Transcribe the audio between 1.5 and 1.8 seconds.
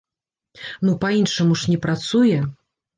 ж